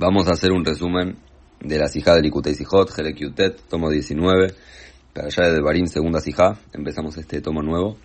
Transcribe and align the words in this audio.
Vamos 0.00 0.28
a 0.28 0.32
hacer 0.32 0.50
un 0.50 0.64
resumen 0.64 1.18
de 1.60 1.78
la 1.78 1.86
Sijá 1.86 2.14
de 2.14 2.22
Likutei 2.22 2.54
Sijot, 2.54 2.90
Helek 2.98 3.18
tomo 3.68 3.90
19, 3.90 4.54
para 5.12 5.26
allá 5.26 5.52
de 5.52 5.60
Barim, 5.60 5.84
segunda 5.88 6.20
Sijá. 6.20 6.58
Empezamos 6.72 7.18
este 7.18 7.42
tomo 7.42 7.60
nuevo. 7.60 7.98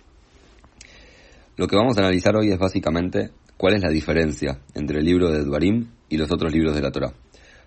Lo 1.56 1.66
que 1.66 1.74
vamos 1.74 1.96
a 1.96 2.00
analizar 2.00 2.36
hoy 2.36 2.50
es 2.50 2.58
básicamente 2.58 3.30
cuál 3.56 3.76
es 3.76 3.82
la 3.82 3.88
diferencia 3.88 4.60
entre 4.74 4.98
el 4.98 5.06
libro 5.06 5.30
de 5.30 5.42
Dvarim 5.42 5.88
y 6.10 6.18
los 6.18 6.30
otros 6.30 6.52
libros 6.52 6.74
de 6.74 6.82
la 6.82 6.92
Torah. 6.92 7.14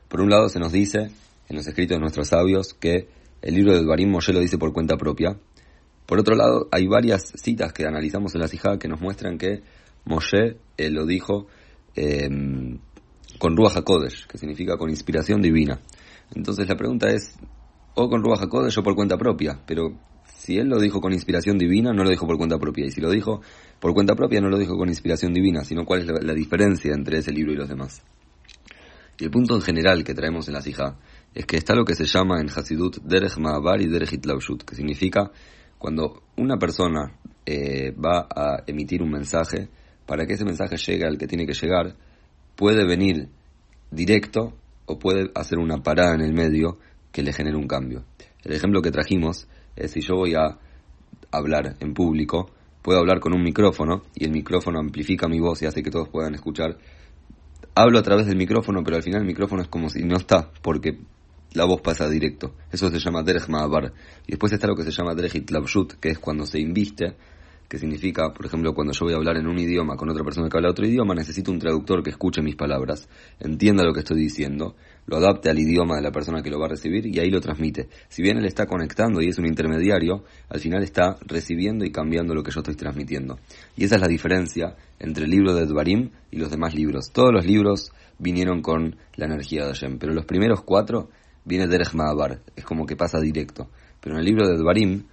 Por 0.07 0.21
un 0.21 0.29
lado 0.29 0.47
se 0.47 0.59
nos 0.59 0.71
dice, 0.71 1.09
en 1.49 1.55
los 1.55 1.65
escritos 1.65 1.97
de 1.97 2.01
nuestros 2.01 2.27
sabios, 2.27 2.75
que 2.75 3.07
el 3.41 3.55
libro 3.55 3.73
de 3.73 3.81
Dvarim 3.81 4.11
Moshe 4.11 4.31
lo 4.31 4.41
dice 4.41 4.59
por 4.59 4.73
cuenta 4.73 4.95
propia. 4.95 5.39
Por 6.05 6.19
otro 6.19 6.35
lado, 6.35 6.67
hay 6.71 6.85
varias 6.85 7.33
citas 7.33 7.73
que 7.73 7.87
analizamos 7.87 8.35
en 8.35 8.41
la 8.41 8.47
Sijá 8.47 8.77
que 8.77 8.89
nos 8.89 9.01
muestran 9.01 9.39
que 9.39 9.63
Moshe 10.05 10.57
eh, 10.77 10.91
lo 10.91 11.07
dijo 11.07 11.47
eh, 11.95 12.29
con 13.39 13.55
Ruach 13.57 13.77
HaKodesh, 13.77 14.27
que 14.27 14.37
significa 14.37 14.77
con 14.77 14.89
inspiración 14.89 15.41
divina. 15.41 15.79
Entonces 16.35 16.67
la 16.67 16.75
pregunta 16.75 17.07
es, 17.09 17.35
o 17.95 18.09
con 18.09 18.23
Ruach 18.23 18.43
HaKodesh 18.43 18.77
o 18.77 18.83
por 18.83 18.95
cuenta 18.95 19.17
propia, 19.17 19.59
pero 19.65 19.97
si 20.25 20.57
él 20.57 20.67
lo 20.67 20.79
dijo 20.79 21.01
con 21.01 21.13
inspiración 21.13 21.57
divina, 21.57 21.91
no 21.93 22.03
lo 22.03 22.09
dijo 22.09 22.27
por 22.27 22.37
cuenta 22.37 22.59
propia, 22.59 22.85
y 22.85 22.91
si 22.91 23.01
lo 23.01 23.09
dijo 23.09 23.41
por 23.79 23.93
cuenta 23.93 24.15
propia, 24.15 24.41
no 24.41 24.49
lo 24.49 24.57
dijo 24.57 24.77
con 24.77 24.89
inspiración 24.89 25.33
divina, 25.33 25.63
sino 25.63 25.85
cuál 25.85 26.01
es 26.01 26.23
la, 26.23 26.33
diferencia 26.33 26.93
entre 26.93 27.19
ese 27.19 27.31
libro 27.31 27.53
y 27.53 27.55
los 27.55 27.69
demás. 27.69 28.03
Y 29.17 29.25
el 29.25 29.31
punto 29.31 29.55
en 29.55 29.61
general 29.61 30.03
que 30.03 30.13
traemos 30.13 30.47
en 30.47 30.53
la 30.53 30.61
Sijá 30.61 30.97
es 31.33 31.45
que 31.45 31.57
está 31.57 31.75
lo 31.75 31.83
que 31.85 31.95
se 31.95 32.05
llama 32.05 32.39
en 32.39 32.49
Hasidut 32.49 32.97
Derech 33.03 33.37
Ma'abar 33.37 33.81
y 33.81 33.87
Derech 33.87 34.13
Itlaushut, 34.13 34.63
que 34.63 34.75
significa 34.75 35.31
cuando 35.77 36.23
una 36.37 36.57
persona 36.57 37.17
eh, 37.45 37.91
va 37.91 38.27
a 38.29 38.63
emitir 38.67 39.01
un 39.01 39.11
mensaje, 39.11 39.69
para 40.05 40.25
que 40.25 40.33
ese 40.33 40.45
mensaje 40.45 40.77
llegue 40.77 41.05
al 41.05 41.17
que 41.17 41.27
tiene 41.27 41.45
que 41.45 41.53
llegar, 41.53 41.95
puede 42.59 42.85
venir 42.85 43.29
directo 43.89 44.51
o 44.85 44.99
puede 44.99 45.31
hacer 45.33 45.59
una 45.59 45.77
parada 45.77 46.13
en 46.13 46.19
el 46.19 46.33
medio 46.33 46.77
que 47.13 47.23
le 47.23 47.31
genere 47.31 47.55
un 47.55 47.69
cambio. 47.69 48.03
El 48.43 48.51
ejemplo 48.51 48.81
que 48.81 48.91
trajimos 48.91 49.47
es 49.77 49.91
si 49.91 50.01
yo 50.01 50.15
voy 50.15 50.35
a 50.35 50.59
hablar 51.31 51.77
en 51.79 51.93
público, 51.93 52.51
puedo 52.81 52.99
hablar 52.99 53.21
con 53.21 53.33
un 53.33 53.43
micrófono 53.43 54.03
y 54.13 54.25
el 54.25 54.31
micrófono 54.31 54.77
amplifica 54.77 55.29
mi 55.29 55.39
voz 55.39 55.61
y 55.61 55.67
hace 55.67 55.81
que 55.81 55.89
todos 55.89 56.09
puedan 56.09 56.35
escuchar. 56.35 56.77
Hablo 57.75 57.97
a 57.97 58.03
través 58.03 58.25
del 58.25 58.35
micrófono, 58.35 58.83
pero 58.83 58.97
al 58.97 59.03
final 59.03 59.21
el 59.21 59.27
micrófono 59.27 59.61
es 59.61 59.69
como 59.69 59.89
si 59.89 60.03
no 60.03 60.17
está, 60.17 60.51
porque 60.61 60.99
la 61.53 61.63
voz 61.63 61.79
pasa 61.79 62.09
directo. 62.09 62.55
Eso 62.73 62.89
se 62.89 62.99
llama 62.99 63.23
Derech 63.23 63.47
Ma'abar. 63.47 63.93
Y 64.27 64.31
después 64.31 64.51
está 64.51 64.67
lo 64.67 64.75
que 64.75 64.83
se 64.83 64.91
llama 64.91 65.15
Derech 65.15 65.35
Itlabshut, 65.35 65.93
que 65.93 66.09
es 66.09 66.19
cuando 66.19 66.45
se 66.45 66.59
inviste 66.59 67.15
que 67.69 67.77
significa, 67.77 68.33
por 68.33 68.47
ejemplo, 68.47 68.73
cuando 68.73 68.93
yo 68.93 69.05
voy 69.05 69.13
a 69.13 69.17
hablar 69.17 69.37
en 69.37 69.47
un 69.47 69.59
idioma 69.59 69.95
con 69.95 70.09
otra 70.09 70.23
persona 70.23 70.49
que 70.49 70.57
habla 70.57 70.71
otro 70.71 70.87
idioma, 70.87 71.13
necesito 71.13 71.51
un 71.51 71.59
traductor 71.59 72.01
que 72.01 72.09
escuche 72.09 72.41
mis 72.41 72.55
palabras, 72.55 73.07
entienda 73.39 73.83
lo 73.83 73.93
que 73.93 73.99
estoy 73.99 74.19
diciendo, 74.19 74.75
lo 75.05 75.17
adapte 75.17 75.51
al 75.51 75.59
idioma 75.59 75.95
de 75.95 76.01
la 76.01 76.11
persona 76.11 76.41
que 76.41 76.49
lo 76.49 76.59
va 76.59 76.65
a 76.65 76.69
recibir 76.69 77.05
y 77.05 77.19
ahí 77.19 77.29
lo 77.29 77.39
transmite. 77.39 77.87
Si 78.09 78.23
bien 78.23 78.37
él 78.37 78.45
está 78.45 78.65
conectando 78.65 79.21
y 79.21 79.27
es 79.27 79.37
un 79.37 79.45
intermediario, 79.45 80.23
al 80.49 80.59
final 80.59 80.81
está 80.81 81.17
recibiendo 81.27 81.85
y 81.85 81.91
cambiando 81.91 82.33
lo 82.33 82.41
que 82.41 82.49
yo 82.49 82.61
estoy 82.61 82.75
transmitiendo. 82.75 83.37
Y 83.77 83.83
esa 83.83 83.95
es 83.95 84.01
la 84.01 84.07
diferencia 84.07 84.75
entre 84.97 85.25
el 85.25 85.29
libro 85.29 85.53
de 85.53 85.67
Dvarim 85.67 86.09
y 86.31 86.37
los 86.37 86.49
demás 86.49 86.73
libros. 86.73 87.11
Todos 87.13 87.31
los 87.31 87.45
libros 87.45 87.91
vinieron 88.17 88.63
con 88.63 88.95
la 89.15 89.25
energía 89.25 89.65
de 89.65 89.73
Hashem, 89.73 89.99
pero 89.99 90.13
los 90.13 90.25
primeros 90.25 90.63
cuatro 90.63 91.09
viene 91.45 91.67
Derech 91.67 91.93
Ma'abar, 91.93 92.41
es 92.55 92.65
como 92.65 92.87
que 92.87 92.95
pasa 92.95 93.19
directo. 93.19 93.69
Pero 94.01 94.15
en 94.15 94.21
el 94.21 94.25
libro 94.25 94.47
de 94.47 94.57
Dvarim, 94.57 95.03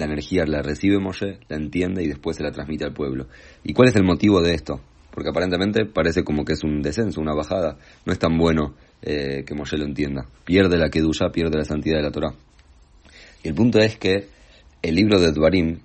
la 0.00 0.06
energía 0.06 0.44
la 0.46 0.62
recibe 0.62 0.98
Moshe, 0.98 1.38
la 1.48 1.56
entiende 1.56 2.02
y 2.02 2.08
después 2.08 2.36
se 2.36 2.42
la 2.42 2.50
transmite 2.50 2.84
al 2.84 2.92
pueblo. 2.92 3.28
¿Y 3.62 3.72
cuál 3.72 3.88
es 3.88 3.96
el 3.96 4.04
motivo 4.04 4.40
de 4.42 4.54
esto? 4.54 4.80
Porque 5.12 5.30
aparentemente 5.30 5.84
parece 5.84 6.24
como 6.24 6.44
que 6.44 6.54
es 6.54 6.64
un 6.64 6.82
descenso, 6.82 7.20
una 7.20 7.34
bajada. 7.34 7.76
No 8.06 8.12
es 8.12 8.18
tan 8.18 8.36
bueno 8.38 8.74
eh, 9.02 9.44
que 9.46 9.54
Moshe 9.54 9.76
lo 9.76 9.84
entienda. 9.84 10.26
Pierde 10.44 10.78
la 10.78 10.88
Kedusha, 10.88 11.30
pierde 11.30 11.58
la 11.58 11.64
santidad 11.64 11.98
de 11.98 12.02
la 12.02 12.10
Torah. 12.10 12.34
Y 13.42 13.48
el 13.48 13.54
punto 13.54 13.78
es 13.78 13.96
que 13.96 14.28
el 14.82 14.94
libro 14.94 15.20
de 15.20 15.32
Dvarim 15.32 15.80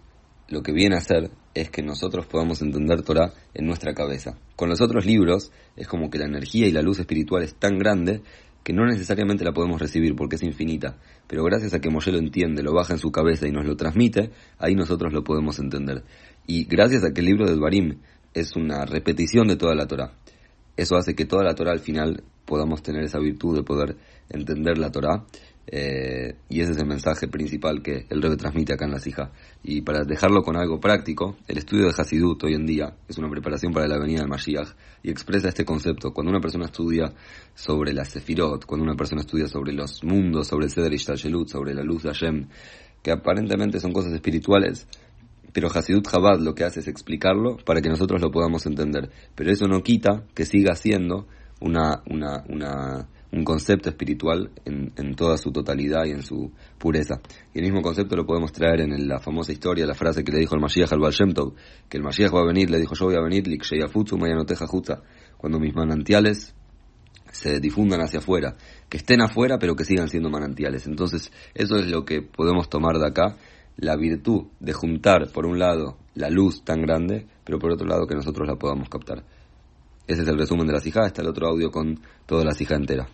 lo 0.48 0.62
que 0.62 0.72
viene 0.72 0.96
a 0.96 1.00
hacer 1.00 1.31
es 1.54 1.70
que 1.70 1.81
nosotros 1.81 2.25
podamos 2.25 2.62
entender 2.62 3.02
Torah 3.02 3.34
en 3.54 3.66
nuestra 3.66 3.94
cabeza. 3.94 4.38
Con 4.56 4.70
los 4.70 4.81
otros 4.81 5.06
libros 5.06 5.52
es 5.75 5.88
como 5.88 6.09
que 6.09 6.20
la 6.20 6.25
energía 6.25 6.68
y 6.68 6.72
la 6.72 6.81
luz 6.81 7.00
espiritual 7.00 7.44
es 7.44 7.56
tan 7.56 7.78
grande 7.78 8.22
que 8.66 8.74
no 8.74 8.84
necesariamente 8.84 9.46
la 9.46 9.53
podemos 9.53 9.80
recibir 9.80 10.16
porque 10.16 10.38
es 10.38 10.44
infinita, 10.44 10.98
pero 11.28 11.44
gracias 11.44 11.76
a 11.76 11.80
que 11.80 11.92
Moshe 11.92 12.12
lo 12.12 12.18
entiende, 12.18 12.64
lo 12.64 12.74
baja 12.74 12.94
en 12.94 13.00
su 13.00 13.12
cabeza 13.12 13.48
y 13.48 13.52
nos 13.52 13.64
lo 13.64 13.78
transmite, 13.78 14.31
ahí 14.58 14.74
nosotros 14.74 15.14
lo 15.14 15.24
podemos 15.24 15.59
entender. 15.59 16.03
Y 16.48 16.66
gracias 16.66 17.04
a 17.04 17.14
que 17.14 17.22
el 17.22 17.28
libro 17.28 17.46
de 17.46 17.54
Dvarim 17.54 18.00
es 18.34 18.56
una 18.56 18.84
repetición 18.86 19.48
de 19.48 19.56
toda 19.56 19.75
la 19.75 19.86
Torah, 19.86 20.14
eso 20.75 20.96
hace 20.96 21.14
que 21.14 21.25
toda 21.25 21.44
la 21.44 21.54
Torah 21.54 21.74
al 21.74 21.80
final 21.80 22.24
podamos 22.46 22.81
tener 22.81 23.04
esa 23.04 23.20
virtud 23.20 23.56
de 23.56 23.62
poder 23.62 23.98
entender 24.30 24.80
la 24.80 24.92
Torah 24.92 25.24
eh, 25.68 26.36
y 26.48 26.62
ese 26.62 26.74
es 26.74 26.78
el 26.78 26.86
mensaje 26.86 27.28
principal 27.28 27.81
que 27.81 28.06
el 28.09 28.22
Rebbe 28.22 28.38
transmite 28.38 28.74
acá 28.74 28.86
en 28.86 28.92
la 28.92 29.00
Sija. 29.00 29.31
Y 29.64 29.81
para 29.81 30.03
dejarlo 30.03 30.44
con 30.44 30.56
algo 30.56 30.80
práctico, 30.80 31.38
el 31.48 31.58
estudio 31.58 31.86
de 31.86 31.94
Hasidut 31.98 32.44
hoy 32.44 32.53
en 32.53 32.66
día 32.66 32.96
es 33.08 33.18
una 33.18 33.30
preparación 33.30 33.74
para 33.74 33.88
la 33.88 33.98
venida 33.98 34.20
del 34.20 34.30
Mashiach 34.30 34.70
y 35.02 35.09
expresa 35.09 35.50
este 35.50 35.66
concepto. 35.66 36.14
Cuando 36.14 36.31
una 36.31 36.40
persona 36.40 36.66
estudia 36.66 37.12
sobre 37.56 37.94
la 37.94 38.06
Sefirot, 38.06 38.66
cuando 38.66 38.84
una 38.84 38.96
persona 38.96 39.22
estudia 39.22 39.48
sobre 39.48 39.74
los 39.74 40.04
mundos, 40.04 40.48
sobre 40.48 40.66
el 40.66 40.72
Seder 40.72 40.94
Ishtashelut, 40.94 41.50
sobre 41.50 41.74
la 41.74 41.84
luz 41.84 42.04
de 42.04 42.09
Hashem, 42.09 42.48
que 43.02 43.12
aparentemente 43.12 43.80
son 43.80 43.92
cosas 43.92 44.14
espirituales, 44.14 44.88
pero 45.52 45.70
Hasidut 45.74 46.08
Chabad 46.08 46.40
lo 46.40 46.54
que 46.54 46.66
hace 46.66 46.81
es 46.81 46.88
explicarlo 46.88 47.58
para 47.58 47.81
que 47.81 47.90
nosotros 47.90 48.22
lo 48.22 48.30
podamos 48.30 48.66
entender. 48.66 49.09
Pero 49.36 49.52
eso 49.52 49.68
no 49.68 49.81
quita 49.81 50.24
que 50.34 50.46
siga 50.46 50.75
siendo 50.75 51.28
una, 51.62 52.04
una, 52.09 52.44
una 52.50 53.08
un 53.38 53.44
concepto 53.44 53.90
espiritual 53.90 54.51
en, 54.63 54.94
en, 54.96 55.16
toda 55.16 55.38
su 55.38 55.51
totalidad 55.51 56.06
y 56.06 56.12
en 56.12 56.23
su 56.23 56.51
pureza. 56.78 57.19
Y 57.53 57.59
el 57.59 57.66
mismo 57.66 57.81
concepto 57.81 58.16
lo 58.16 58.25
podemos 58.25 58.51
traer 58.51 58.81
en 58.81 59.07
la 59.07 59.19
famosa 59.19 59.51
historia, 59.51 59.85
la 59.85 59.94
frase 59.94 60.23
que 60.23 60.31
le 60.31 60.40
dijo 60.40 60.56
el 60.56 60.62
Mashiach 60.62 60.91
al 60.94 61.00
Baal 61.00 61.13
que 61.90 61.97
el 61.97 62.03
Mashiach 62.03 62.34
va 62.34 62.41
a 62.41 62.45
venir, 62.45 62.69
le 62.69 62.79
dijo 62.79 62.95
yo 62.95 63.06
voy 63.06 63.16
a 63.16 63.22
venir, 63.22 63.44
cuando 65.38 65.59
mis 65.59 65.75
manantiales 65.75 66.56
se 67.31 67.59
difundan 67.59 68.01
hacia 68.01 68.19
afuera, 68.19 68.56
que 68.90 68.97
estén 68.97 69.22
afuera 69.22 69.57
pero 69.59 69.75
que 69.75 69.84
sigan 69.84 70.07
siendo 70.07 70.29
manantiales. 70.29 70.88
Entonces 70.88 71.31
eso 71.53 71.75
es 71.78 71.88
lo 71.88 72.06
que 72.06 72.22
podemos 72.22 72.69
tomar 72.69 72.97
de 72.97 73.07
acá, 73.07 73.38
la 73.78 73.97
virtud 73.97 74.47
de 74.59 74.72
juntar 74.72 75.31
por 75.34 75.45
un 75.45 75.59
lado 75.59 75.97
la 76.13 76.29
luz 76.29 76.63
tan 76.63 76.81
grande, 76.81 77.28
pero 77.44 77.59
por 77.59 77.72
otro 77.72 77.85
lado 77.85 78.07
que 78.07 78.16
nosotros 78.16 78.47
la 78.47 78.56
podamos 78.56 78.88
captar. 78.90 79.24
Ese 80.07 80.22
es 80.22 80.28
el 80.28 80.38
resumen 80.38 80.68
de 80.68 80.74
la 80.74 80.79
cija, 80.79 81.06
está 81.06 81.22
el 81.22 81.28
otro 81.28 81.47
audio 81.47 81.72
con 81.72 82.00
toda 82.25 82.45
la 82.45 82.53
cija 82.53 82.75
entera. 82.75 83.07